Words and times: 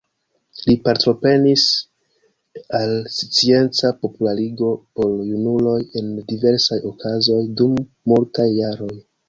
Li 0.67 0.75
partoprenis 0.85 1.65
al 2.79 2.95
scienca 3.17 3.93
popularigo 4.07 4.71
por 5.01 5.13
junuloj 5.29 5.77
en 6.03 6.11
diversaj 6.35 6.81
okazoj 6.95 7.41
dum 7.63 7.81
multaj 8.15 8.51
jaroj. 8.59 8.95